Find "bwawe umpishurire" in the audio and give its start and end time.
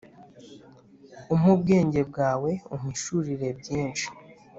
2.09-3.47